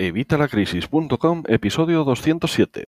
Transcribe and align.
Evitalacrisis.com, 0.00 1.42
episodio 1.48 2.04
207. 2.04 2.84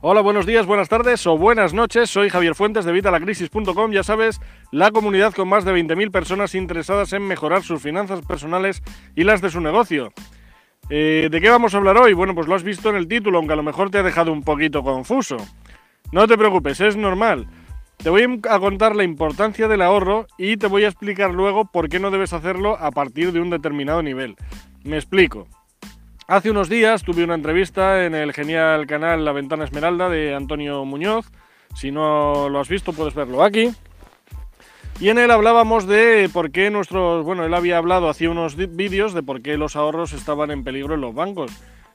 Hola, 0.00 0.20
buenos 0.20 0.46
días, 0.46 0.66
buenas 0.66 0.88
tardes 0.88 1.24
o 1.28 1.38
buenas 1.38 1.74
noches. 1.74 2.10
Soy 2.10 2.28
Javier 2.28 2.56
Fuentes 2.56 2.84
de 2.84 2.90
Vitalacrisis.com. 2.90 3.92
Ya 3.92 4.02
sabes, 4.02 4.40
la 4.72 4.90
comunidad 4.90 5.32
con 5.32 5.46
más 5.46 5.64
de 5.64 5.72
20.000 5.72 6.10
personas 6.10 6.56
interesadas 6.56 7.12
en 7.12 7.22
mejorar 7.22 7.62
sus 7.62 7.80
finanzas 7.80 8.26
personales 8.26 8.82
y 9.14 9.22
las 9.22 9.40
de 9.42 9.50
su 9.50 9.60
negocio. 9.60 10.12
Eh, 10.90 11.28
¿De 11.30 11.40
qué 11.40 11.48
vamos 11.48 11.72
a 11.74 11.76
hablar 11.78 11.98
hoy? 11.98 12.14
Bueno, 12.14 12.34
pues 12.34 12.48
lo 12.48 12.56
has 12.56 12.64
visto 12.64 12.90
en 12.90 12.96
el 12.96 13.06
título, 13.06 13.38
aunque 13.38 13.52
a 13.52 13.56
lo 13.56 13.62
mejor 13.62 13.90
te 13.90 13.98
ha 13.98 14.02
dejado 14.02 14.32
un 14.32 14.42
poquito 14.42 14.82
confuso. 14.82 15.36
No 16.10 16.26
te 16.26 16.36
preocupes, 16.36 16.80
es 16.80 16.96
normal. 16.96 17.46
Te 18.02 18.10
voy 18.10 18.40
a 18.50 18.58
contar 18.58 18.96
la 18.96 19.04
importancia 19.04 19.68
del 19.68 19.80
ahorro 19.80 20.26
y 20.36 20.56
te 20.56 20.66
voy 20.66 20.82
a 20.82 20.88
explicar 20.88 21.32
luego 21.32 21.66
por 21.66 21.88
qué 21.88 22.00
no 22.00 22.10
debes 22.10 22.32
hacerlo 22.32 22.76
a 22.80 22.90
partir 22.90 23.30
de 23.30 23.38
un 23.38 23.48
determinado 23.48 24.02
nivel. 24.02 24.34
Me 24.82 24.96
explico. 24.96 25.46
Hace 26.26 26.50
unos 26.50 26.68
días 26.68 27.04
tuve 27.04 27.22
una 27.22 27.36
entrevista 27.36 28.04
en 28.04 28.16
el 28.16 28.32
genial 28.32 28.88
canal 28.88 29.24
La 29.24 29.30
Ventana 29.30 29.62
Esmeralda 29.62 30.08
de 30.08 30.34
Antonio 30.34 30.84
Muñoz. 30.84 31.30
Si 31.76 31.92
no 31.92 32.48
lo 32.48 32.58
has 32.58 32.68
visto, 32.68 32.92
puedes 32.92 33.14
verlo 33.14 33.44
aquí. 33.44 33.70
Y 34.98 35.10
en 35.10 35.18
él 35.18 35.30
hablábamos 35.30 35.86
de 35.86 36.28
por 36.32 36.50
qué 36.50 36.70
nuestros. 36.70 37.24
Bueno, 37.24 37.44
él 37.44 37.54
había 37.54 37.78
hablado 37.78 38.08
hace 38.08 38.26
unos 38.26 38.56
vídeos 38.56 39.14
de 39.14 39.22
por 39.22 39.42
qué 39.42 39.56
los 39.56 39.76
ahorros 39.76 40.12
estaban 40.12 40.50
en 40.50 40.64
peligro 40.64 40.96
en 40.96 41.02
los 41.02 41.14
bancos. 41.14 41.52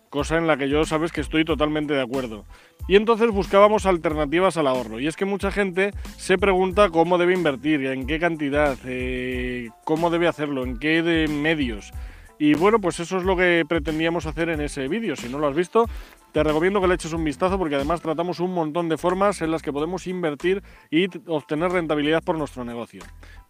Cosa 0.09 0.38
en 0.38 0.47
la 0.47 0.57
que 0.57 0.70
yo 0.70 0.85
sabes 0.85 1.11
que 1.11 1.21
estoy 1.21 1.43
totalmente 1.43 1.93
de 1.93 2.02
acuerdo. 2.02 2.45
Y 2.88 2.95
entonces 2.95 3.29
buscábamos 3.29 3.85
alternativas 3.85 4.55
al 4.57 4.67
ahorro. 4.67 4.99
Y 4.99 5.07
es 5.07 5.16
que 5.16 5.25
mucha 5.25 5.52
gente 5.52 5.91
se 6.17 6.38
pregunta 6.38 6.89
cómo 6.89 7.17
debe 7.17 7.33
invertir, 7.33 7.85
en 7.85 8.07
qué 8.07 8.20
cantidad, 8.20 8.77
eh, 8.85 9.70
cómo 9.83 10.09
debe 10.09 10.27
hacerlo, 10.27 10.63
en 10.63 10.77
qué 10.80 11.27
medios. 11.30 11.91
Y 12.39 12.53
bueno, 12.53 12.80
pues 12.80 13.00
eso 13.00 13.17
es 13.17 13.23
lo 13.23 13.35
que 13.35 13.66
pretendíamos 13.67 14.25
hacer 14.25 14.50
en 14.50 14.61
ese 14.61 14.88
vídeo. 14.88 15.16
Si 15.16 15.28
no 15.28 15.39
lo 15.39 15.47
has 15.47 15.55
visto, 15.55 15.85
te 16.31 16.44
recomiendo 16.44 16.80
que 16.80 16.88
le 16.88 16.94
eches 16.94 17.13
un 17.13 17.23
vistazo 17.23 17.58
porque 17.58 17.75
además 17.75 18.02
tratamos 18.02 18.39
un 18.39 18.53
montón 18.53 18.89
de 18.89 18.97
formas 18.97 19.41
en 19.41 19.50
las 19.50 19.63
que 19.63 19.73
podemos 19.73 20.05
invertir 20.05 20.61
y 20.91 21.08
obtener 21.30 21.72
rentabilidad 21.72 22.23
por 22.23 22.38
nuestro 22.38 22.63
negocio. 22.63 23.02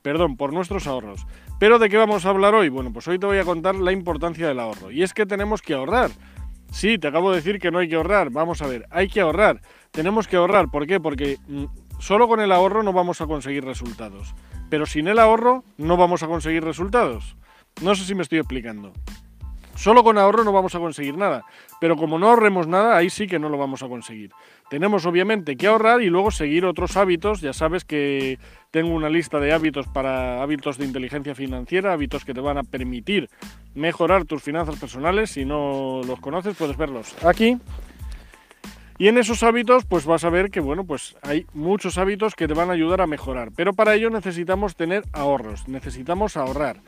Perdón, 0.01 0.37
por 0.37 0.53
nuestros 0.53 0.87
ahorros. 0.87 1.27
Pero 1.59 1.79
¿de 1.79 1.89
qué 1.89 1.97
vamos 1.97 2.25
a 2.25 2.29
hablar 2.29 2.55
hoy? 2.55 2.69
Bueno, 2.69 2.93
pues 2.93 3.07
hoy 3.09 3.19
te 3.19 3.25
voy 3.25 3.39
a 3.39 3.43
contar 3.43 3.75
la 3.75 3.91
importancia 3.91 4.47
del 4.47 4.59
ahorro. 4.59 4.89
Y 4.89 5.03
es 5.03 5.13
que 5.13 5.25
tenemos 5.25 5.61
que 5.61 5.73
ahorrar. 5.73 6.11
Sí, 6.71 6.97
te 6.97 7.07
acabo 7.07 7.31
de 7.31 7.37
decir 7.37 7.59
que 7.59 7.71
no 7.71 7.79
hay 7.79 7.89
que 7.89 7.95
ahorrar. 7.95 8.29
Vamos 8.29 8.61
a 8.61 8.67
ver, 8.67 8.85
hay 8.89 9.07
que 9.07 9.21
ahorrar. 9.21 9.61
Tenemos 9.91 10.27
que 10.27 10.35
ahorrar. 10.35 10.69
¿Por 10.69 10.85
qué? 10.85 10.99
Porque 10.99 11.37
mm, 11.47 11.65
solo 11.99 12.27
con 12.27 12.39
el 12.39 12.51
ahorro 12.51 12.83
no 12.83 12.93
vamos 12.93 13.21
a 13.21 13.27
conseguir 13.27 13.63
resultados. 13.63 14.35
Pero 14.69 14.85
sin 14.85 15.07
el 15.07 15.19
ahorro 15.19 15.63
no 15.77 15.97
vamos 15.97 16.23
a 16.23 16.27
conseguir 16.27 16.63
resultados. 16.63 17.37
No 17.81 17.95
sé 17.95 18.03
si 18.03 18.15
me 18.15 18.23
estoy 18.23 18.39
explicando. 18.39 18.93
Solo 19.77 20.03
con 20.03 20.17
ahorro 20.17 20.43
no 20.43 20.51
vamos 20.51 20.73
a 20.73 20.79
conseguir 20.79 21.15
nada, 21.17 21.45
pero 21.79 21.95
como 21.97 22.17
no 22.17 22.29
ahorremos 22.29 22.65
nada, 22.65 22.97
ahí 22.97 23.11
sí 23.11 23.27
que 23.27 23.37
no 23.37 23.47
lo 23.47 23.59
vamos 23.59 23.83
a 23.83 23.87
conseguir. 23.87 24.31
Tenemos 24.71 25.05
obviamente 25.05 25.55
que 25.55 25.67
ahorrar 25.67 26.01
y 26.01 26.09
luego 26.09 26.31
seguir 26.31 26.65
otros 26.65 26.97
hábitos. 26.97 27.41
Ya 27.41 27.53
sabes 27.53 27.85
que 27.85 28.39
tengo 28.71 28.89
una 28.89 29.07
lista 29.07 29.39
de 29.39 29.53
hábitos 29.53 29.87
para 29.87 30.41
hábitos 30.41 30.79
de 30.79 30.85
inteligencia 30.85 31.35
financiera, 31.35 31.93
hábitos 31.93 32.25
que 32.25 32.33
te 32.33 32.41
van 32.41 32.57
a 32.57 32.63
permitir 32.63 33.29
mejorar 33.77 34.25
tus 34.25 34.43
finanzas 34.43 34.77
personales. 34.77 35.31
Si 35.31 35.45
no 35.45 36.01
los 36.05 36.19
conoces, 36.19 36.55
puedes 36.57 36.77
verlos 36.77 37.15
aquí. 37.23 37.57
Y 38.99 39.07
en 39.07 39.17
esos 39.19 39.43
hábitos, 39.43 39.85
pues 39.85 40.05
vas 40.05 40.23
a 40.23 40.29
ver 40.29 40.49
que, 40.49 40.59
bueno, 40.59 40.83
pues 40.83 41.15
hay 41.21 41.45
muchos 41.53 41.99
hábitos 41.99 42.33
que 42.33 42.47
te 42.47 42.55
van 42.55 42.71
a 42.71 42.73
ayudar 42.73 42.99
a 43.01 43.07
mejorar. 43.07 43.51
Pero 43.55 43.73
para 43.73 43.93
ello 43.93 44.09
necesitamos 44.09 44.75
tener 44.75 45.03
ahorros, 45.13 45.67
necesitamos 45.67 46.35
ahorrar. 46.35 46.81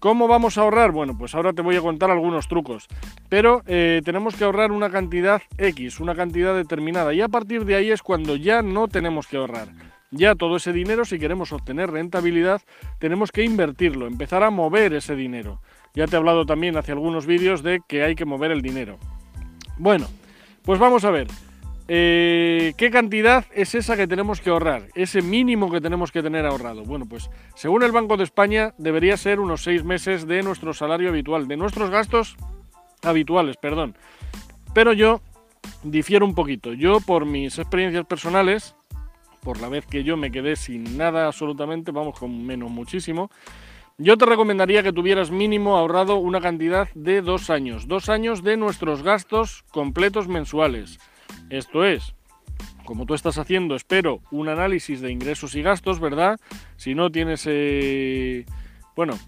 ¿Cómo 0.00 0.26
vamos 0.26 0.58
a 0.58 0.62
ahorrar? 0.62 0.90
Bueno, 0.90 1.16
pues 1.16 1.36
ahora 1.36 1.52
te 1.52 1.62
voy 1.62 1.76
a 1.76 1.80
contar 1.80 2.10
algunos 2.10 2.48
trucos. 2.48 2.88
Pero 3.28 3.62
eh, 3.66 4.02
tenemos 4.04 4.34
que 4.34 4.42
ahorrar 4.42 4.72
una 4.72 4.90
cantidad 4.90 5.40
X, 5.56 6.00
una 6.00 6.16
cantidad 6.16 6.56
determinada. 6.56 7.14
Y 7.14 7.20
a 7.20 7.28
partir 7.28 7.64
de 7.64 7.76
ahí 7.76 7.92
es 7.92 8.02
cuando 8.02 8.34
ya 8.34 8.62
no 8.62 8.88
tenemos 8.88 9.28
que 9.28 9.36
ahorrar. 9.36 9.68
Ya 10.10 10.34
todo 10.34 10.56
ese 10.56 10.72
dinero, 10.72 11.04
si 11.04 11.20
queremos 11.20 11.52
obtener 11.52 11.92
rentabilidad, 11.92 12.60
tenemos 12.98 13.30
que 13.30 13.44
invertirlo, 13.44 14.08
empezar 14.08 14.42
a 14.42 14.50
mover 14.50 14.92
ese 14.92 15.14
dinero. 15.14 15.60
Ya 15.94 16.06
te 16.06 16.16
he 16.16 16.18
hablado 16.18 16.46
también 16.46 16.76
hace 16.76 16.92
algunos 16.92 17.26
vídeos 17.26 17.62
de 17.62 17.80
que 17.86 18.02
hay 18.02 18.14
que 18.14 18.24
mover 18.24 18.50
el 18.50 18.62
dinero. 18.62 18.98
Bueno, 19.76 20.06
pues 20.62 20.78
vamos 20.78 21.04
a 21.04 21.10
ver. 21.10 21.26
Eh, 21.88 22.72
¿Qué 22.76 22.90
cantidad 22.90 23.44
es 23.52 23.74
esa 23.74 23.96
que 23.96 24.06
tenemos 24.06 24.40
que 24.40 24.50
ahorrar? 24.50 24.88
Ese 24.94 25.20
mínimo 25.20 25.70
que 25.70 25.80
tenemos 25.80 26.10
que 26.12 26.22
tener 26.22 26.46
ahorrado. 26.46 26.84
Bueno, 26.84 27.06
pues 27.06 27.28
según 27.54 27.82
el 27.82 27.92
Banco 27.92 28.16
de 28.16 28.24
España 28.24 28.72
debería 28.78 29.16
ser 29.16 29.40
unos 29.40 29.62
seis 29.62 29.84
meses 29.84 30.26
de 30.26 30.42
nuestro 30.42 30.72
salario 30.72 31.10
habitual, 31.10 31.48
de 31.48 31.56
nuestros 31.56 31.90
gastos 31.90 32.36
habituales, 33.02 33.56
perdón. 33.56 33.96
Pero 34.72 34.92
yo 34.92 35.20
difiero 35.82 36.24
un 36.24 36.34
poquito. 36.34 36.72
Yo 36.72 37.00
por 37.00 37.26
mis 37.26 37.58
experiencias 37.58 38.06
personales, 38.06 38.74
por 39.42 39.60
la 39.60 39.68
vez 39.68 39.84
que 39.86 40.04
yo 40.04 40.16
me 40.16 40.30
quedé 40.30 40.56
sin 40.56 40.96
nada 40.96 41.26
absolutamente, 41.26 41.90
vamos 41.90 42.18
con 42.18 42.46
menos 42.46 42.70
muchísimo, 42.70 43.30
yo 43.98 44.16
te 44.16 44.26
recomendaría 44.26 44.82
que 44.82 44.92
tuvieras 44.92 45.30
mínimo 45.30 45.76
ahorrado 45.76 46.16
una 46.16 46.40
cantidad 46.40 46.88
de 46.94 47.22
dos 47.22 47.50
años. 47.50 47.86
Dos 47.86 48.08
años 48.08 48.42
de 48.42 48.56
nuestros 48.56 49.02
gastos 49.02 49.64
completos 49.70 50.28
mensuales. 50.28 50.98
Esto 51.50 51.84
es, 51.84 52.14
como 52.84 53.06
tú 53.06 53.14
estás 53.14 53.38
haciendo, 53.38 53.76
espero, 53.76 54.20
un 54.30 54.48
análisis 54.48 55.00
de 55.00 55.10
ingresos 55.10 55.54
y 55.54 55.62
gastos, 55.62 56.00
¿verdad? 56.00 56.38
Si 56.76 56.94
no 56.94 57.10
tienes... 57.10 57.44
Eh, 57.46 58.44
bueno, 58.96 59.18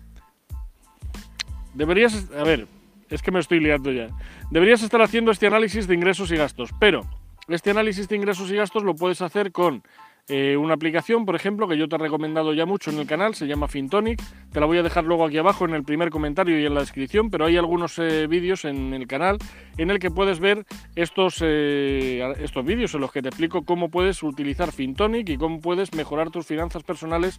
deberías... 1.74 2.30
A 2.32 2.44
ver, 2.44 2.66
es 3.10 3.22
que 3.22 3.30
me 3.30 3.40
estoy 3.40 3.60
liando 3.60 3.92
ya. 3.92 4.08
Deberías 4.50 4.82
estar 4.82 5.02
haciendo 5.02 5.30
este 5.30 5.46
análisis 5.46 5.86
de 5.86 5.94
ingresos 5.94 6.30
y 6.32 6.36
gastos, 6.36 6.70
pero 6.80 7.02
este 7.48 7.70
análisis 7.70 8.08
de 8.08 8.16
ingresos 8.16 8.50
y 8.50 8.56
gastos 8.56 8.82
lo 8.82 8.94
puedes 8.94 9.22
hacer 9.22 9.52
con 9.52 9.82
eh, 10.26 10.56
una 10.56 10.72
aplicación, 10.72 11.26
por 11.26 11.36
ejemplo, 11.36 11.68
que 11.68 11.76
yo 11.76 11.86
te 11.86 11.96
he 11.96 11.98
recomendado 11.98 12.54
ya 12.54 12.64
mucho 12.64 12.90
en 12.90 12.98
el 12.98 13.06
canal, 13.06 13.34
se 13.34 13.46
llama 13.46 13.68
Fintonic. 13.68 14.22
Te 14.50 14.58
la 14.58 14.64
voy 14.64 14.78
a 14.78 14.82
dejar 14.82 15.04
luego 15.04 15.26
aquí 15.26 15.36
abajo 15.36 15.66
en 15.66 15.74
el 15.74 15.84
primer 15.84 16.08
comentario 16.08 16.58
y 16.58 16.64
en 16.64 16.72
la 16.72 16.80
descripción, 16.80 17.30
pero 17.30 17.44
hay 17.44 17.58
algunos 17.58 17.98
eh, 17.98 18.26
vídeos 18.26 18.64
en 18.64 18.94
el 18.94 19.06
canal 19.06 19.36
en 19.76 19.90
el 19.90 19.98
que 19.98 20.10
puedes 20.10 20.40
ver 20.40 20.64
estos, 20.96 21.42
eh, 21.42 22.22
estos 22.38 22.64
vídeos 22.64 22.94
en 22.94 23.02
los 23.02 23.12
que 23.12 23.20
te 23.20 23.28
explico 23.28 23.66
cómo 23.66 23.90
puedes 23.90 24.22
utilizar 24.22 24.72
Fintonic 24.72 25.28
y 25.28 25.36
cómo 25.36 25.60
puedes 25.60 25.92
mejorar 25.94 26.30
tus 26.30 26.46
finanzas 26.46 26.82
personales 26.84 27.38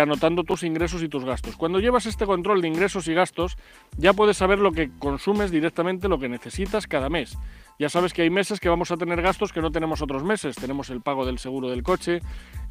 anotando 0.00 0.44
tus 0.44 0.62
ingresos 0.62 1.02
y 1.02 1.08
tus 1.08 1.24
gastos. 1.24 1.56
Cuando 1.56 1.80
llevas 1.80 2.06
este 2.06 2.26
control 2.26 2.62
de 2.62 2.68
ingresos 2.68 3.08
y 3.08 3.14
gastos, 3.14 3.56
ya 3.96 4.12
puedes 4.12 4.36
saber 4.36 4.58
lo 4.58 4.72
que 4.72 4.90
consumes 4.98 5.50
directamente, 5.50 6.08
lo 6.08 6.18
que 6.18 6.28
necesitas 6.28 6.86
cada 6.86 7.08
mes. 7.08 7.38
Ya 7.78 7.88
sabes 7.88 8.12
que 8.12 8.22
hay 8.22 8.30
meses 8.30 8.60
que 8.60 8.68
vamos 8.68 8.92
a 8.92 8.96
tener 8.96 9.20
gastos 9.20 9.52
que 9.52 9.60
no 9.60 9.72
tenemos 9.72 10.00
otros 10.00 10.22
meses. 10.22 10.54
Tenemos 10.54 10.90
el 10.90 11.00
pago 11.00 11.26
del 11.26 11.38
seguro 11.38 11.70
del 11.70 11.82
coche, 11.82 12.20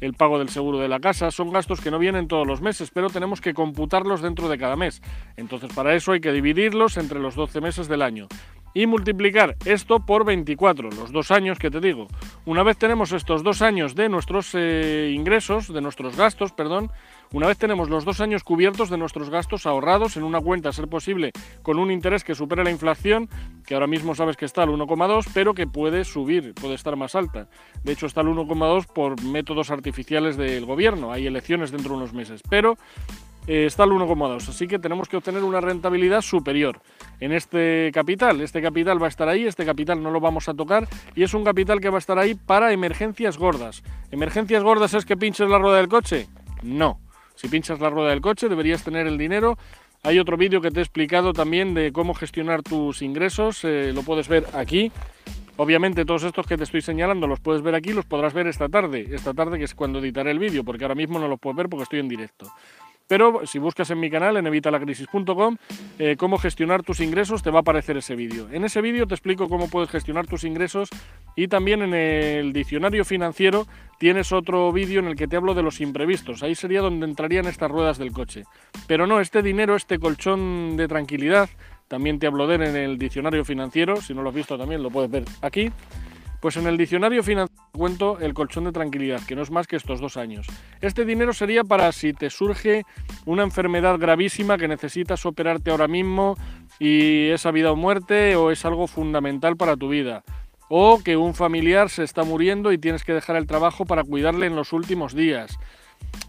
el 0.00 0.14
pago 0.14 0.38
del 0.38 0.48
seguro 0.48 0.78
de 0.78 0.88
la 0.88 0.98
casa. 0.98 1.30
Son 1.30 1.50
gastos 1.50 1.82
que 1.82 1.90
no 1.90 1.98
vienen 1.98 2.26
todos 2.26 2.46
los 2.46 2.62
meses, 2.62 2.90
pero 2.90 3.10
tenemos 3.10 3.42
que 3.42 3.52
computarlos 3.52 4.22
dentro 4.22 4.48
de 4.48 4.56
cada 4.56 4.76
mes. 4.76 5.02
Entonces 5.36 5.72
para 5.74 5.94
eso 5.94 6.12
hay 6.12 6.20
que 6.20 6.32
dividirlos 6.32 6.96
entre 6.96 7.20
los 7.20 7.34
12 7.34 7.60
meses 7.60 7.86
del 7.86 8.00
año 8.00 8.28
y 8.74 8.86
multiplicar 8.86 9.56
esto 9.64 10.00
por 10.00 10.24
24, 10.24 10.90
los 10.90 11.12
dos 11.12 11.30
años 11.30 11.58
que 11.58 11.70
te 11.70 11.80
digo. 11.80 12.08
Una 12.44 12.62
vez 12.62 12.76
tenemos 12.76 13.12
estos 13.12 13.42
dos 13.42 13.62
años 13.62 13.94
de 13.94 14.08
nuestros 14.08 14.50
eh, 14.54 15.12
ingresos, 15.14 15.72
de 15.72 15.80
nuestros 15.80 16.16
gastos, 16.16 16.52
perdón, 16.52 16.90
una 17.32 17.48
vez 17.48 17.58
tenemos 17.58 17.88
los 17.88 18.04
dos 18.04 18.20
años 18.20 18.44
cubiertos 18.44 18.90
de 18.90 18.96
nuestros 18.96 19.28
gastos 19.28 19.66
ahorrados 19.66 20.16
en 20.16 20.22
una 20.22 20.40
cuenta, 20.40 20.68
a 20.68 20.72
ser 20.72 20.88
posible, 20.88 21.32
con 21.62 21.78
un 21.78 21.90
interés 21.90 22.22
que 22.22 22.34
supere 22.34 22.62
la 22.62 22.70
inflación, 22.70 23.28
que 23.66 23.74
ahora 23.74 23.86
mismo 23.86 24.14
sabes 24.14 24.36
que 24.36 24.44
está 24.44 24.62
al 24.62 24.68
1,2, 24.68 25.26
pero 25.34 25.52
que 25.52 25.66
puede 25.66 26.04
subir, 26.04 26.54
puede 26.54 26.74
estar 26.74 26.94
más 26.94 27.16
alta. 27.16 27.48
De 27.82 27.92
hecho, 27.92 28.06
está 28.06 28.20
al 28.20 28.28
1,2 28.28 28.86
por 28.86 29.20
métodos 29.24 29.70
artificiales 29.70 30.36
del 30.36 30.64
gobierno. 30.64 31.10
Hay 31.10 31.26
elecciones 31.26 31.72
dentro 31.72 31.90
de 31.90 31.96
unos 31.96 32.12
meses, 32.12 32.40
pero 32.48 32.76
eh, 33.46 33.66
está 33.66 33.82
al 33.84 33.90
1,2. 33.90 34.48
Así 34.48 34.66
que 34.66 34.78
tenemos 34.78 35.08
que 35.08 35.16
obtener 35.16 35.44
una 35.44 35.60
rentabilidad 35.60 36.22
superior 36.22 36.80
en 37.20 37.32
este 37.32 37.90
capital. 37.92 38.40
Este 38.40 38.62
capital 38.62 39.00
va 39.00 39.06
a 39.06 39.10
estar 39.10 39.28
ahí, 39.28 39.46
este 39.46 39.64
capital 39.64 40.02
no 40.02 40.10
lo 40.10 40.20
vamos 40.20 40.48
a 40.48 40.54
tocar 40.54 40.88
y 41.14 41.22
es 41.22 41.34
un 41.34 41.44
capital 41.44 41.80
que 41.80 41.90
va 41.90 41.96
a 41.96 41.98
estar 41.98 42.18
ahí 42.18 42.34
para 42.34 42.72
emergencias 42.72 43.38
gordas. 43.38 43.82
¿Emergencias 44.10 44.62
gordas 44.62 44.94
es 44.94 45.04
que 45.04 45.16
pinches 45.16 45.48
la 45.48 45.58
rueda 45.58 45.78
del 45.78 45.88
coche? 45.88 46.28
No. 46.62 47.00
Si 47.34 47.48
pinchas 47.48 47.80
la 47.80 47.90
rueda 47.90 48.10
del 48.10 48.20
coche 48.20 48.48
deberías 48.48 48.84
tener 48.84 49.06
el 49.06 49.18
dinero. 49.18 49.58
Hay 50.02 50.18
otro 50.18 50.36
vídeo 50.36 50.60
que 50.60 50.70
te 50.70 50.80
he 50.80 50.82
explicado 50.82 51.32
también 51.32 51.74
de 51.74 51.90
cómo 51.92 52.14
gestionar 52.14 52.62
tus 52.62 53.00
ingresos, 53.00 53.64
eh, 53.64 53.90
lo 53.94 54.02
puedes 54.02 54.28
ver 54.28 54.46
aquí. 54.52 54.92
Obviamente 55.56 56.04
todos 56.04 56.24
estos 56.24 56.46
que 56.46 56.56
te 56.56 56.64
estoy 56.64 56.82
señalando 56.82 57.26
los 57.26 57.40
puedes 57.40 57.62
ver 57.62 57.74
aquí, 57.74 57.92
los 57.92 58.04
podrás 58.04 58.34
ver 58.34 58.46
esta 58.48 58.68
tarde, 58.68 59.06
esta 59.12 59.32
tarde 59.32 59.56
que 59.56 59.64
es 59.64 59.74
cuando 59.74 60.00
editaré 60.00 60.32
el 60.32 60.38
vídeo, 60.38 60.64
porque 60.64 60.84
ahora 60.84 60.96
mismo 60.96 61.18
no 61.18 61.28
los 61.28 61.38
puedes 61.38 61.56
ver 61.56 61.68
porque 61.68 61.84
estoy 61.84 62.00
en 62.00 62.08
directo. 62.08 62.50
Pero 63.06 63.46
si 63.46 63.58
buscas 63.58 63.90
en 63.90 64.00
mi 64.00 64.10
canal, 64.10 64.36
en 64.38 64.46
evitalacrisis.com, 64.46 65.56
eh, 65.98 66.16
cómo 66.16 66.38
gestionar 66.38 66.82
tus 66.82 67.00
ingresos, 67.00 67.42
te 67.42 67.50
va 67.50 67.58
a 67.58 67.60
aparecer 67.60 67.96
ese 67.98 68.16
vídeo. 68.16 68.48
En 68.50 68.64
ese 68.64 68.80
vídeo 68.80 69.06
te 69.06 69.14
explico 69.14 69.48
cómo 69.48 69.68
puedes 69.68 69.90
gestionar 69.90 70.26
tus 70.26 70.44
ingresos 70.44 70.88
y 71.36 71.48
también 71.48 71.82
en 71.82 71.92
el 71.92 72.52
diccionario 72.52 73.04
financiero 73.04 73.66
tienes 73.98 74.32
otro 74.32 74.72
vídeo 74.72 75.00
en 75.00 75.08
el 75.08 75.16
que 75.16 75.28
te 75.28 75.36
hablo 75.36 75.52
de 75.54 75.62
los 75.62 75.80
imprevistos. 75.80 76.42
Ahí 76.42 76.54
sería 76.54 76.80
donde 76.80 77.06
entrarían 77.06 77.46
estas 77.46 77.70
ruedas 77.70 77.98
del 77.98 78.12
coche. 78.12 78.44
Pero 78.86 79.06
no, 79.06 79.20
este 79.20 79.42
dinero, 79.42 79.76
este 79.76 79.98
colchón 79.98 80.76
de 80.76 80.88
tranquilidad, 80.88 81.50
también 81.88 82.18
te 82.18 82.26
hablo 82.26 82.46
de 82.46 82.54
él 82.56 82.62
en 82.62 82.76
el 82.76 82.98
diccionario 82.98 83.44
financiero. 83.44 83.96
Si 84.00 84.14
no 84.14 84.22
lo 84.22 84.30
has 84.30 84.34
visto 84.34 84.56
también 84.56 84.82
lo 84.82 84.90
puedes 84.90 85.10
ver 85.10 85.24
aquí. 85.42 85.70
Pues 86.40 86.56
en 86.56 86.66
el 86.66 86.76
diccionario 86.76 87.22
financiero 87.22 87.63
cuento 87.74 88.18
el 88.20 88.34
colchón 88.34 88.64
de 88.64 88.72
tranquilidad, 88.72 89.20
que 89.26 89.34
no 89.34 89.42
es 89.42 89.50
más 89.50 89.66
que 89.66 89.76
estos 89.76 90.00
dos 90.00 90.16
años. 90.16 90.46
Este 90.80 91.04
dinero 91.04 91.32
sería 91.32 91.64
para 91.64 91.90
si 91.92 92.12
te 92.12 92.30
surge 92.30 92.84
una 93.26 93.42
enfermedad 93.42 93.98
gravísima 93.98 94.56
que 94.56 94.68
necesitas 94.68 95.26
operarte 95.26 95.70
ahora 95.70 95.88
mismo 95.88 96.36
y 96.78 97.28
es 97.28 97.44
a 97.46 97.50
vida 97.50 97.72
o 97.72 97.76
muerte 97.76 98.36
o 98.36 98.50
es 98.50 98.64
algo 98.64 98.86
fundamental 98.86 99.56
para 99.56 99.76
tu 99.76 99.88
vida. 99.88 100.22
O 100.68 101.02
que 101.02 101.16
un 101.16 101.34
familiar 101.34 101.90
se 101.90 102.04
está 102.04 102.22
muriendo 102.22 102.72
y 102.72 102.78
tienes 102.78 103.04
que 103.04 103.12
dejar 103.12 103.36
el 103.36 103.46
trabajo 103.46 103.84
para 103.84 104.04
cuidarle 104.04 104.46
en 104.46 104.56
los 104.56 104.72
últimos 104.72 105.14
días. 105.14 105.58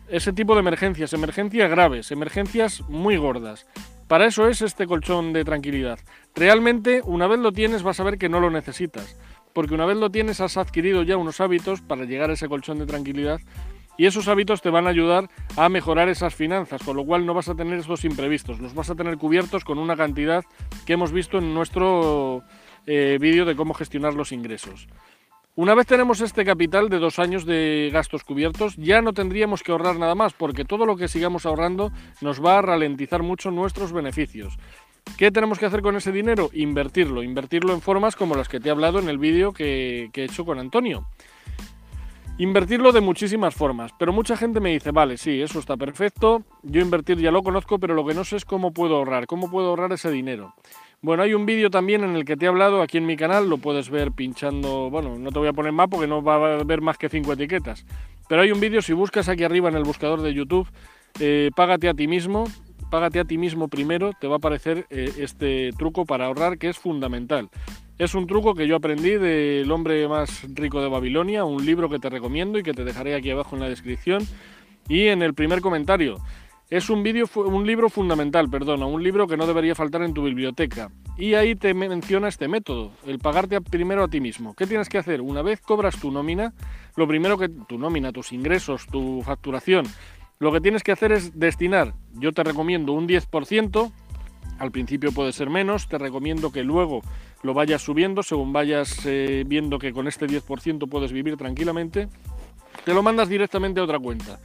Ese 0.10 0.34
tipo 0.34 0.56
de 0.56 0.62
emergencias, 0.62 1.14
emergencias 1.14 1.70
graves, 1.70 2.12
emergencias 2.12 2.82
muy 2.90 3.18
gordas. 3.18 3.68
Para 4.08 4.26
eso 4.26 4.48
es 4.48 4.62
este 4.62 4.88
colchón 4.88 5.32
de 5.34 5.46
tranquilidad. 5.46 6.00
Realmente, 6.36 7.02
una 7.06 7.28
vez 7.28 7.40
lo 7.40 7.52
tienes, 7.52 7.82
vas 7.82 8.00
a 8.00 8.04
ver 8.04 8.18
que 8.18 8.30
no 8.30 8.40
lo 8.40 8.52
necesitas 8.52 9.16
porque 9.56 9.74
una 9.74 9.86
vez 9.86 9.96
lo 9.96 10.12
tienes 10.12 10.42
has 10.42 10.58
adquirido 10.58 11.02
ya 11.02 11.16
unos 11.16 11.40
hábitos 11.40 11.82
para 11.82 12.04
llegar 12.04 12.30
a 12.30 12.34
ese 12.34 12.50
colchón 12.50 12.78
de 12.78 12.86
tranquilidad 12.86 13.40
y 13.98 14.06
esos 14.06 14.28
hábitos 14.28 14.62
te 14.62 14.70
van 14.70 14.86
a 14.86 14.90
ayudar 14.90 15.30
a 15.56 15.70
mejorar 15.70 16.10
esas 16.10 16.36
finanzas, 16.36 16.84
con 16.84 16.98
lo 16.98 17.06
cual 17.06 17.26
no 17.26 17.34
vas 17.34 17.48
a 17.48 17.56
tener 17.56 17.80
estos 17.80 18.04
imprevistos, 18.04 18.60
los 18.60 18.74
vas 18.74 18.90
a 18.90 18.96
tener 18.96 19.18
cubiertos 19.18 19.64
con 19.64 19.80
una 19.80 19.96
cantidad 19.96 20.44
que 20.86 20.94
hemos 20.94 21.14
visto 21.14 21.38
en 21.38 21.54
nuestro 21.54 22.44
eh, 22.86 23.18
vídeo 23.22 23.46
de 23.46 23.56
cómo 23.56 23.74
gestionar 23.74 24.14
los 24.14 24.34
ingresos. 24.34 24.90
Una 25.56 25.74
vez 25.74 25.88
tenemos 25.88 26.20
este 26.20 26.44
capital 26.44 26.90
de 26.90 27.00
dos 27.00 27.18
años 27.18 27.46
de 27.46 27.90
gastos 27.94 28.26
cubiertos, 28.26 28.76
ya 28.76 29.02
no 29.02 29.14
tendríamos 29.14 29.64
que 29.64 29.72
ahorrar 29.72 29.98
nada 29.98 30.14
más, 30.14 30.34
porque 30.34 30.66
todo 30.66 30.86
lo 30.86 30.98
que 30.98 31.08
sigamos 31.08 31.46
ahorrando 31.46 31.94
nos 32.20 32.44
va 32.44 32.58
a 32.58 32.62
ralentizar 32.62 33.24
mucho 33.24 33.52
nuestros 33.52 33.94
beneficios. 33.94 34.58
¿Qué 35.18 35.32
tenemos 35.32 35.60
que 35.60 35.66
hacer 35.66 35.82
con 35.82 35.96
ese 35.96 36.12
dinero? 36.12 36.50
Invertirlo, 36.54 37.24
invertirlo 37.24 37.74
en 37.74 37.80
formas 37.80 38.18
como 38.18 38.36
las 38.36 38.50
que 38.50 38.60
te 38.60 38.68
he 38.68 38.72
hablado 38.72 39.00
en 39.00 39.08
el 39.08 39.18
vídeo 39.18 39.54
que, 39.54 40.10
he 40.14 40.24
hecho 40.24 40.44
con 40.44 40.60
Antonio. 40.60 41.08
Invertirlo 42.38 42.92
de 42.92 43.00
muchísimas 43.00 43.56
formas, 43.56 43.94
pero 43.98 44.12
mucha 44.12 44.36
gente 44.36 44.60
me 44.60 44.72
dice, 44.72 44.92
vale, 44.92 45.16
sí, 45.16 45.42
eso 45.42 45.60
está 45.60 45.78
perfecto, 45.78 46.44
yo 46.64 46.82
invertir 46.82 47.18
ya 47.18 47.32
lo 47.32 47.44
conozco, 47.44 47.80
pero 47.80 47.94
lo 47.94 48.06
que 48.06 48.14
no 48.14 48.26
sé 48.26 48.36
es 48.36 48.44
cómo 48.44 48.74
puedo 48.74 48.98
ahorrar, 48.98 49.26
cómo 49.26 49.50
puedo 49.50 49.70
ahorrar 49.70 49.94
ese 49.94 50.12
dinero. 50.12 50.54
Bueno, 51.02 51.24
hay 51.24 51.34
un 51.34 51.46
vídeo 51.46 51.70
también 51.70 52.04
en 52.04 52.18
el 52.18 52.26
que 52.26 52.36
te 52.36 52.44
he 52.44 52.50
hablado 52.50 52.82
aquí 52.82 52.98
en 52.98 53.06
mi 53.06 53.16
canal, 53.16 53.48
lo 53.48 53.58
puedes 53.58 53.90
ver 53.90 54.12
pinchando, 54.12 54.90
bueno, 54.90 55.18
no 55.18 55.32
te 55.32 55.40
voy 55.40 55.48
a 55.48 55.54
poner 55.54 55.72
más 55.72 55.88
porque 55.88 56.08
no 56.08 56.22
va 56.22 56.36
a 56.36 56.60
haber 56.60 56.82
más 56.82 56.98
que 56.98 57.08
cinco 57.08 57.32
etiquetas, 57.32 57.86
pero 58.28 58.42
hay 58.42 58.52
un 58.52 58.60
vídeo, 58.60 58.82
si 58.82 58.92
buscas 58.92 59.30
aquí 59.30 59.46
arriba 59.46 59.70
en 59.70 59.76
el 59.76 59.84
buscador 59.84 60.22
de 60.22 60.34
YouTube, 60.34 60.68
eh, 61.22 61.52
págate 61.56 61.88
a 61.88 61.94
ti 61.94 62.08
mismo, 62.08 62.46
págate 62.90 63.20
a 63.20 63.26
ti 63.26 63.38
mismo 63.38 63.68
primero, 63.68 64.12
te 64.20 64.28
va 64.28 64.36
a 64.36 64.38
aparecer 64.38 64.86
eh, 64.90 65.12
este 65.18 65.72
truco 65.78 66.06
para 66.06 66.26
ahorrar 66.26 66.58
que 66.58 66.70
es 66.70 66.78
fundamental. 66.78 67.50
Es 67.98 68.14
un 68.14 68.28
truco 68.28 68.56
que 68.56 68.68
yo 68.68 68.76
aprendí 68.76 69.12
del 69.12 69.72
hombre 69.72 70.08
más 70.08 70.46
rico 70.54 70.82
de 70.82 70.90
Babilonia, 70.90 71.46
un 71.46 71.66
libro 71.66 71.90
que 71.90 72.00
te 72.00 72.10
recomiendo 72.10 72.60
y 72.60 72.64
que 72.64 72.74
te 72.74 72.84
dejaré 72.84 73.16
aquí 73.16 73.32
abajo 73.32 73.56
en 73.56 73.62
la 73.62 73.70
descripción 73.70 74.22
y 74.90 75.08
en 75.08 75.22
el 75.22 75.34
primer 75.34 75.62
comentario. 75.62 76.18
Es 76.70 76.90
un, 76.90 77.04
vídeo, 77.04 77.30
un 77.36 77.68
libro 77.68 77.90
fundamental, 77.90 78.50
perdona, 78.50 78.88
un 78.88 79.04
libro 79.04 79.28
que 79.28 79.38
no 79.38 79.46
debería 79.46 79.76
faltar 79.76 80.02
en 80.02 80.16
tu 80.16 80.24
biblioteca. 80.24 80.90
Y 81.16 81.36
ahí 81.36 81.56
te 81.56 81.74
menciona 81.76 82.28
este 82.28 82.48
método, 82.48 82.92
el 83.06 83.20
pagarte 83.20 83.62
primero 83.62 84.04
a 84.04 84.08
ti 84.08 84.20
mismo. 84.20 84.56
¿Qué 84.56 84.66
tienes 84.66 84.90
que 84.90 84.98
hacer? 84.98 85.22
Una 85.22 85.44
vez 85.44 85.62
cobras 85.62 85.98
tu 85.98 86.12
nómina, 86.12 86.54
lo 86.96 87.08
primero 87.08 87.38
que 87.38 87.50
tu 87.50 87.78
nómina, 87.78 88.12
tus 88.12 88.34
ingresos, 88.34 88.88
tu 88.88 89.22
facturación, 89.22 89.86
lo 90.40 90.52
que 90.52 90.62
tienes 90.62 90.84
que 90.84 90.92
hacer 90.92 91.12
es 91.12 91.40
destinar, 91.40 91.94
yo 92.14 92.32
te 92.32 92.44
recomiendo 92.44 92.94
un 92.94 93.08
10%, 93.08 93.92
al 94.60 94.72
principio 94.72 95.12
puede 95.12 95.32
ser 95.32 95.50
menos, 95.50 95.88
te 95.88 95.98
recomiendo 95.98 96.52
que 96.52 96.64
luego 96.64 97.02
lo 97.44 97.54
vayas 97.54 97.82
subiendo 97.82 98.24
según 98.24 98.54
vayas 98.54 99.06
eh, 99.06 99.44
viendo 99.46 99.80
que 99.80 99.94
con 99.94 100.08
este 100.08 100.28
10% 100.28 100.90
puedes 100.90 101.12
vivir 101.12 101.38
tranquilamente, 101.38 102.08
te 102.84 102.94
lo 102.94 103.04
mandas 103.04 103.30
directamente 103.30 103.80
a 103.80 103.84
otra 103.84 104.00
cuenta. 104.00 104.40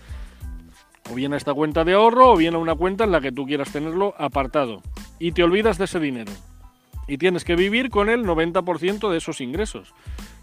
O 1.10 1.14
bien 1.14 1.32
a 1.32 1.36
esta 1.36 1.54
cuenta 1.54 1.84
de 1.84 1.94
ahorro 1.94 2.32
o 2.32 2.36
bien 2.36 2.54
a 2.54 2.58
una 2.58 2.74
cuenta 2.74 3.04
en 3.04 3.10
la 3.10 3.20
que 3.20 3.32
tú 3.32 3.46
quieras 3.46 3.72
tenerlo 3.72 4.14
apartado. 4.16 4.82
Y 5.18 5.32
te 5.32 5.42
olvidas 5.42 5.76
de 5.78 5.84
ese 5.84 5.98
dinero. 5.98 6.30
Y 7.08 7.18
tienes 7.18 7.44
que 7.44 7.56
vivir 7.56 7.90
con 7.90 8.08
el 8.08 8.24
90% 8.24 9.10
de 9.10 9.18
esos 9.18 9.40
ingresos. 9.40 9.92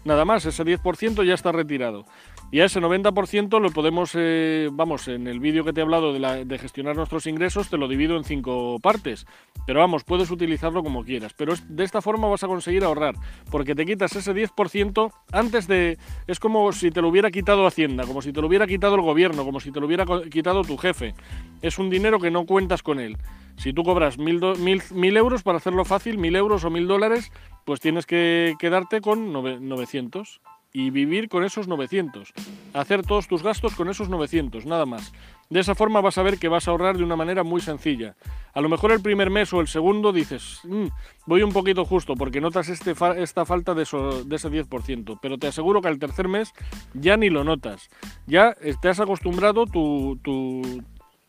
Nada 0.04 0.24
más, 0.24 0.44
ese 0.44 0.64
10% 0.64 1.24
ya 1.24 1.34
está 1.34 1.52
retirado. 1.52 2.04
Y 2.50 2.60
a 2.60 2.64
ese 2.64 2.80
90% 2.80 3.60
lo 3.60 3.70
podemos, 3.70 4.12
eh, 4.14 4.70
vamos, 4.72 5.06
en 5.08 5.26
el 5.26 5.38
vídeo 5.38 5.64
que 5.64 5.74
te 5.74 5.80
he 5.80 5.82
hablado 5.82 6.14
de, 6.14 6.58
gestionar 6.58 6.96
nuestros 6.96 7.26
ingresos, 7.26 7.68
te 7.68 7.76
lo 7.76 7.88
divido 7.88 8.16
en 8.16 8.24
cinco 8.24 8.78
partes. 8.80 9.26
Pero 9.66 9.80
vamos, 9.80 10.02
puedes 10.04 10.30
utilizarlo 10.30 10.82
como 10.82 11.04
quieras. 11.04 11.34
Pero 11.34 11.52
de 11.68 11.84
esta 11.84 12.00
forma 12.00 12.26
vas 12.26 12.44
a 12.44 12.46
conseguir 12.46 12.84
ahorrar, 12.84 13.16
porque 13.50 13.74
te 13.74 13.84
quitas 13.84 14.16
ese 14.16 14.34
10% 14.34 15.12
antes 15.30 15.68
de... 15.68 15.98
Es 16.26 16.40
como 16.40 16.72
si 16.72 16.90
te 16.90 17.02
lo 17.02 17.08
hubiera 17.08 17.30
quitado 17.30 17.66
Hacienda, 17.66 18.06
como 18.06 18.22
si 18.22 18.32
te 18.32 18.40
lo 18.40 18.46
hubiera 18.46 18.66
quitado 18.66 18.94
el 18.94 19.02
gobierno, 19.02 19.44
como 19.44 19.60
si 19.60 19.70
te 19.70 19.80
lo 19.80 19.86
hubiera 19.86 20.06
quitado 20.30 20.62
tu 20.62 20.78
jefe. 20.78 21.14
Es 21.60 21.78
un 21.78 21.90
dinero 21.90 22.18
que 22.18 22.30
no 22.30 22.46
cuentas 22.46 22.82
con 22.82 22.98
él. 22.98 23.18
Si 23.58 23.74
tú 23.74 23.82
cobras 23.82 24.16
mil, 24.16 25.16
euros, 25.16 25.42
para 25.42 25.58
hacerlo 25.58 25.84
fácil, 25.84 26.16
mil 26.16 26.34
euros 26.34 26.64
o 26.64 26.70
mil 26.70 26.86
dólares, 26.86 27.30
pues 27.66 27.80
tienes 27.80 28.06
que 28.06 28.54
quedarte 28.58 29.02
con 29.02 29.32
900 29.32 30.40
y 30.78 30.90
vivir 30.90 31.28
con 31.28 31.42
esos 31.42 31.66
900. 31.66 32.32
Hacer 32.72 33.02
todos 33.02 33.26
tus 33.26 33.42
gastos 33.42 33.74
con 33.74 33.88
esos 33.88 34.08
900, 34.08 34.64
nada 34.64 34.86
más. 34.86 35.12
De 35.50 35.58
esa 35.58 35.74
forma 35.74 36.00
vas 36.00 36.18
a 36.18 36.22
ver 36.22 36.38
que 36.38 36.46
vas 36.46 36.68
a 36.68 36.70
ahorrar 36.70 36.96
de 36.96 37.02
una 37.02 37.16
manera 37.16 37.42
muy 37.42 37.60
sencilla. 37.60 38.14
A 38.54 38.60
lo 38.60 38.68
mejor 38.68 38.92
el 38.92 39.02
primer 39.02 39.28
mes 39.28 39.52
o 39.52 39.60
el 39.60 39.66
segundo 39.66 40.12
dices, 40.12 40.60
mm, 40.62 40.86
voy 41.26 41.42
un 41.42 41.50
poquito 41.50 41.84
justo 41.84 42.14
porque 42.14 42.40
notas 42.40 42.68
este 42.68 42.94
esta 43.16 43.44
falta 43.44 43.74
de, 43.74 43.82
ese 43.82 43.96
10%, 43.96 45.18
pero 45.20 45.36
te 45.36 45.48
aseguro 45.48 45.82
que 45.82 45.88
al 45.88 45.98
tercer 45.98 46.28
mes 46.28 46.52
ya 46.94 47.16
ni 47.16 47.28
lo 47.28 47.42
notas. 47.42 47.90
Ya 48.28 48.54
te 48.80 48.88
has 48.88 49.00
acostumbrado 49.00 49.66
tu, 49.66 50.16
tu, 50.22 50.62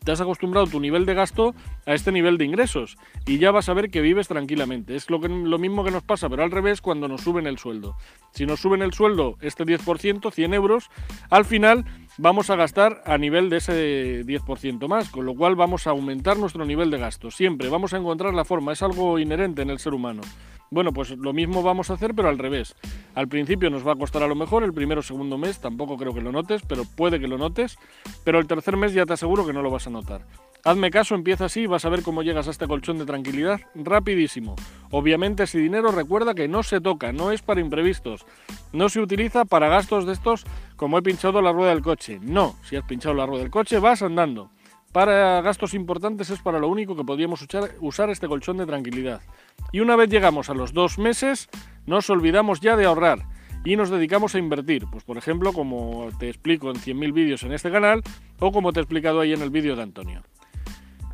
te 0.04 0.12
has 0.12 0.20
acostumbrado 0.20 0.66
tu 0.66 0.80
nivel 0.80 1.06
de 1.06 1.14
gasto 1.14 1.54
a 1.86 1.94
este 1.94 2.12
nivel 2.12 2.38
de 2.38 2.44
ingresos 2.44 2.96
y 3.26 3.38
ya 3.38 3.50
vas 3.50 3.68
a 3.68 3.74
ver 3.74 3.90
que 3.90 4.00
vives 4.00 4.28
tranquilamente. 4.28 4.96
Es 4.96 5.10
lo, 5.10 5.18
mismo 5.18 5.84
que 5.84 5.90
nos 5.90 6.02
pasa, 6.02 6.28
pero 6.28 6.42
al 6.42 6.50
revés 6.50 6.80
cuando 6.80 7.08
nos 7.08 7.20
suben 7.20 7.46
el 7.46 7.58
sueldo. 7.58 7.96
Si 8.32 8.46
nos 8.46 8.60
suben 8.60 8.82
el 8.82 8.92
sueldo 8.92 9.36
este 9.40 9.64
10%, 9.64 10.32
100 10.32 10.54
euros, 10.54 10.90
al 11.28 11.44
final 11.44 11.84
vamos 12.18 12.50
a 12.50 12.56
gastar 12.56 13.02
a 13.04 13.18
nivel 13.18 13.50
de 13.50 13.58
ese 13.58 14.24
10% 14.24 14.88
más, 14.88 15.10
con 15.10 15.26
lo 15.26 15.34
cual 15.34 15.56
vamos 15.56 15.86
a 15.86 15.90
aumentar 15.90 16.38
nuestro 16.38 16.64
nivel 16.64 16.90
de 16.90 16.98
gasto. 16.98 17.30
Siempre 17.30 17.68
vamos 17.68 17.92
a 17.92 17.98
encontrar 17.98 18.34
la 18.34 18.44
forma, 18.44 18.72
es 18.72 18.82
algo 18.82 19.18
inherente 19.18 19.62
en 19.62 19.70
el 19.70 19.78
ser 19.78 19.94
humano. 19.94 20.22
Bueno, 20.72 20.92
pues 20.92 21.10
lo 21.10 21.32
mismo 21.32 21.64
vamos 21.64 21.90
a 21.90 21.94
hacer, 21.94 22.14
pero 22.14 22.28
al 22.28 22.38
revés. 22.38 22.76
Al 23.16 23.26
principio 23.26 23.70
nos 23.70 23.84
va 23.84 23.92
a 23.92 23.96
costar 23.96 24.22
a 24.22 24.28
lo 24.28 24.36
mejor 24.36 24.62
el 24.62 24.72
primero 24.72 25.00
o 25.00 25.02
segundo 25.02 25.36
mes, 25.36 25.60
tampoco 25.60 25.96
creo 25.96 26.14
que 26.14 26.20
lo 26.20 26.30
notes, 26.30 26.62
pero 26.68 26.84
puede 26.84 27.18
que 27.18 27.26
lo 27.26 27.38
notes, 27.38 27.76
pero 28.24 28.38
el 28.38 28.46
tercer 28.46 28.76
mes 28.76 28.92
ya 28.92 29.04
te 29.04 29.14
aseguro 29.14 29.44
que 29.44 29.52
no 29.52 29.62
lo 29.62 29.70
vas 29.72 29.88
a 29.88 29.90
notar. 29.90 30.24
Hazme 30.62 30.90
caso, 30.90 31.16
empieza 31.16 31.46
así 31.46 31.62
y 31.62 31.66
vas 31.66 31.84
a 31.86 31.88
ver 31.88 32.02
cómo 32.02 32.22
llegas 32.22 32.46
a 32.46 32.52
este 32.52 32.68
colchón 32.68 32.98
de 32.98 33.04
tranquilidad 33.04 33.60
rapidísimo. 33.74 34.54
Obviamente 34.90 35.42
ese 35.42 35.58
dinero 35.58 35.90
recuerda 35.90 36.34
que 36.34 36.46
no 36.46 36.62
se 36.62 36.80
toca, 36.80 37.10
no 37.10 37.32
es 37.32 37.42
para 37.42 37.60
imprevistos, 37.60 38.24
no 38.72 38.88
se 38.90 39.00
utiliza 39.00 39.44
para 39.46 39.68
gastos 39.68 40.06
de 40.06 40.12
estos 40.12 40.44
como 40.76 40.98
he 40.98 41.02
pinchado 41.02 41.42
la 41.42 41.50
rueda 41.50 41.70
del 41.70 41.82
coche. 41.82 42.20
No, 42.22 42.54
si 42.62 42.76
has 42.76 42.84
pinchado 42.84 43.14
la 43.14 43.26
rueda 43.26 43.42
del 43.42 43.50
coche 43.50 43.80
vas 43.80 44.02
andando. 44.02 44.50
Para 44.92 45.40
gastos 45.40 45.74
importantes 45.74 46.30
es 46.30 46.40
para 46.40 46.58
lo 46.58 46.66
único 46.66 46.96
que 46.96 47.04
podríamos 47.04 47.46
usar, 47.80 48.10
este 48.10 48.26
colchón 48.26 48.56
de 48.56 48.66
tranquilidad. 48.66 49.20
Y 49.70 49.78
una 49.78 49.94
vez 49.94 50.10
llegamos 50.10 50.50
a 50.50 50.54
los 50.54 50.72
dos 50.72 50.98
meses, 50.98 51.48
nos 51.86 52.10
olvidamos 52.10 52.60
ya 52.60 52.76
de 52.76 52.86
ahorrar 52.86 53.20
y 53.64 53.76
nos 53.76 53.88
dedicamos 53.88 54.34
a 54.34 54.40
invertir. 54.40 54.86
Pues 54.90 55.04
por 55.04 55.16
ejemplo, 55.16 55.52
como 55.52 56.08
te 56.18 56.28
explico 56.28 56.70
en 56.70 56.76
100.000 56.76 57.12
vídeos 57.12 57.44
en 57.44 57.52
este 57.52 57.70
canal 57.70 58.02
o 58.40 58.50
como 58.50 58.72
te 58.72 58.80
he 58.80 58.82
explicado 58.82 59.20
ahí 59.20 59.32
en 59.32 59.42
el 59.42 59.50
vídeo 59.50 59.76
de 59.76 59.82
Antonio. 59.82 60.22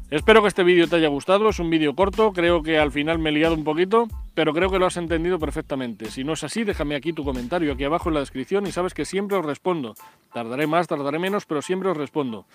Espero 0.09 0.40
que 0.40 0.49
este 0.49 0.62
vídeo 0.62 0.87
te 0.88 0.97
haya 0.97 1.09
gustado, 1.09 1.49
es 1.49 1.59
un 1.59 1.68
vídeo 1.68 1.95
corto, 1.97 2.33
creo 2.33 2.62
que 2.62 2.78
al 2.78 2.92
final 2.92 3.18
me 3.18 3.30
he 3.30 3.33
liado 3.33 3.54
un 3.54 3.64
poquito, 3.64 4.06
pero 4.35 4.54
creo 4.54 4.71
que 4.71 4.78
lo 4.78 4.87
has 4.87 4.97
entendido 4.97 5.40
perfectamente. 5.40 6.12
Si 6.12 6.23
no 6.23 6.35
es 6.35 6.45
así, 6.45 6.62
déjame 6.62 6.95
aquí 6.95 7.12
tu 7.12 7.25
comentario, 7.25 7.73
aquí 7.73 7.83
abajo 7.83 8.09
en 8.09 8.14
la 8.14 8.21
descripción 8.21 8.68
y 8.68 8.73
sabes 8.73 8.95
que 8.95 9.04
siempre 9.04 9.37
os 9.37 9.45
respondo. 9.45 9.95
Tardaré 10.33 10.68
más, 10.68 10.87
tardaré 10.87 11.18
menos, 11.18 11.45
pero 11.45 11.61
siempre 11.61 11.90
os 11.90 11.97
respondo. 11.97 12.47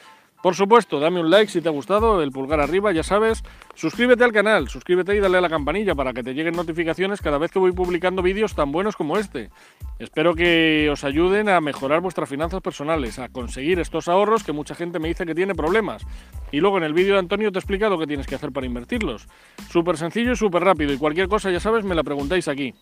Por 0.42 0.56
supuesto, 0.56 1.00
dame 1.00 1.20
un 1.20 1.30
like 1.30 1.52
si 1.52 1.62
te 1.62 1.70
ha 1.70 1.72
gustado, 1.72 2.24
el 2.24 2.32
pulgar 2.32 2.60
arriba, 2.60 2.92
ya 2.92 3.04
sabes. 3.04 3.44
Suscríbete 3.76 4.24
al 4.24 4.32
canal, 4.32 4.70
suscríbete 4.70 5.16
y 5.16 5.20
dale 5.20 5.38
a 5.38 5.42
la 5.42 5.50
campanilla 5.50 5.94
para 5.94 6.14
que 6.14 6.24
te 6.24 6.34
lleguen 6.34 6.56
notificaciones 6.56 7.22
cada 7.22 7.38
vez 7.38 7.52
que 7.52 7.60
voy 7.60 7.72
publicando 7.74 8.24
vídeos 8.24 8.56
tan 8.56 8.72
buenos 8.72 8.96
como 8.96 9.18
este. 9.18 9.52
Espero 10.00 10.34
que 10.34 10.90
os 10.92 11.04
ayuden 11.04 11.48
a 11.48 11.62
mejorar 11.62 12.02
vuestras 12.02 12.28
finanzas 12.28 12.62
personales, 12.62 13.20
a 13.20 13.30
conseguir 13.30 13.80
estos 13.80 14.08
ahorros 14.08 14.44
que 14.44 14.52
mucha 14.52 14.74
gente 14.74 14.98
me 14.98 15.10
dice 15.10 15.28
que 15.28 15.36
tiene 15.36 15.54
problemas. 15.54 16.08
Y 16.52 16.60
luego 16.60 16.80
en 16.80 16.86
el 16.86 16.94
vídeo 16.94 17.14
de 17.14 17.20
Antonio 17.20 17.52
te 17.52 17.60
he 17.60 17.62
explicado 17.62 18.00
qué 18.00 18.08
tienes 18.08 18.26
que 18.26 18.34
hacer 18.34 18.52
para 18.52 18.66
invertirlos. 18.66 19.28
Súper 19.70 19.98
sencillo 19.98 20.32
y 20.32 20.36
súper 20.36 20.64
rápido 20.64 20.92
y 20.92 20.98
cualquier 20.98 21.28
cosa 21.28 21.52
ya 21.52 21.60
sabes 21.60 21.86
me 21.86 21.94
la 21.94 22.04
preguntáis 22.04 22.48
aquí. 22.48 22.74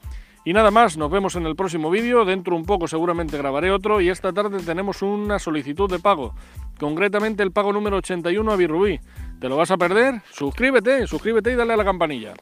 Y 0.46 0.54
nada 0.54 0.72
más, 0.72 0.98
nos 0.98 1.12
vemos 1.12 1.36
en 1.36 1.46
el 1.46 1.56
próximo 1.56 1.90
vídeo, 1.92 2.26
dentro 2.26 2.56
un 2.56 2.66
poco 2.66 2.88
seguramente 2.88 3.38
grabaré 3.38 3.72
otro 3.72 4.02
y 4.02 4.10
esta 4.10 4.32
tarde 4.32 4.60
tenemos 4.60 5.02
una 5.02 5.38
solicitud 5.38 5.90
de 5.90 6.00
pago, 6.00 6.34
concretamente 6.80 7.44
el 7.44 7.52
pago 7.52 7.74
número 7.74 7.98
81 7.98 8.52
a 8.52 8.56
Birrubí. 8.56 9.00
¿Te 9.40 9.50
lo 9.50 9.58
vas 9.58 9.72
a 9.72 9.78
perder? 9.78 10.22
Suscríbete, 10.32 11.08
suscríbete 11.08 11.52
y 11.52 11.56
dale 11.56 11.74
a 11.74 11.78
la 11.78 11.86
campanilla. 11.86 12.34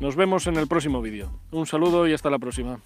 Nos 0.00 0.16
vemos 0.16 0.46
en 0.48 0.56
el 0.56 0.66
próximo 0.66 1.00
vídeo. 1.00 1.30
Un 1.52 1.66
saludo 1.66 2.08
y 2.08 2.12
hasta 2.12 2.28
la 2.28 2.38
próxima. 2.38 2.80